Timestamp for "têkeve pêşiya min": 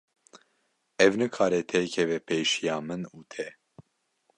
1.69-3.01